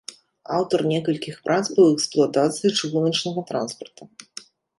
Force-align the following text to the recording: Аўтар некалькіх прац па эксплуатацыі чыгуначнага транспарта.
Аўтар 0.57 0.79
некалькіх 0.91 1.35
прац 1.47 1.59
па 1.75 1.85
эксплуатацыі 1.93 2.73
чыгуначнага 2.79 3.41
транспарта. 3.53 4.03